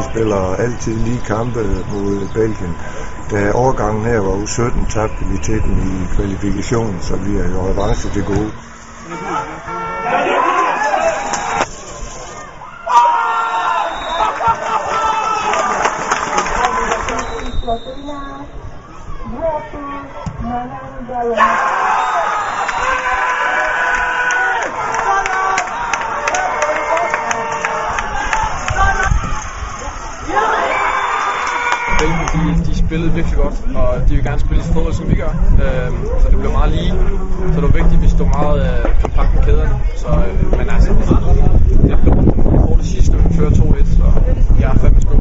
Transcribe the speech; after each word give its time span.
Vi 0.00 0.04
spiller 0.10 0.56
altid 0.56 0.94
lige 0.94 1.20
kampe 1.26 1.62
mod 1.92 2.28
Belgien. 2.34 2.76
Da 3.30 3.52
overgangen 3.52 4.04
her 4.04 4.20
var 4.20 4.34
U17, 4.44 4.92
tabte 4.92 5.24
vi 5.24 5.38
til 5.38 5.62
den 5.62 5.76
i 5.78 6.14
kvalifikationen, 6.14 7.00
så 7.00 7.16
vi 7.16 7.36
er 7.36 7.50
jo 7.50 7.68
revanche 7.68 8.10
til 8.10 8.24
gode. 8.24 8.52
Yeah! 21.22 21.79
Belgien, 32.00 32.54
de, 32.56 32.64
de 32.66 32.74
spillede 32.84 33.12
virkelig 33.12 33.36
godt, 33.36 33.56
og 33.76 34.08
de 34.08 34.14
vil 34.14 34.24
gerne 34.24 34.40
spille 34.40 34.56
lige 34.56 34.66
så 34.66 34.72
fodbold, 34.72 34.94
som 34.94 35.10
vi 35.10 35.14
gør. 35.22 35.32
Øh, 35.64 35.90
så 36.20 36.26
det 36.30 36.38
blev 36.38 36.52
meget 36.58 36.70
lige. 36.76 36.92
Så 37.52 37.56
det 37.60 37.66
var 37.68 37.76
vigtigt, 37.80 37.98
at 37.98 38.02
vi 38.02 38.08
stod 38.08 38.26
meget 38.38 38.58
øh, 38.66 38.84
kompakt 39.02 39.34
med 39.34 39.42
kæderne. 39.42 39.74
Så, 40.02 40.08
øh, 40.08 40.58
men 40.58 40.66
altså, 40.74 40.90
det 41.88 41.98
blev 42.02 42.14
hårdt 42.66 42.80
det 42.80 42.88
sidste, 42.94 43.16
vi 43.16 43.34
fører 43.36 43.50
2-1, 43.50 43.96
så 43.96 44.04
jeg 44.60 44.68
har 44.68 44.78
fandme 44.78 45.00
skudt. 45.00 45.20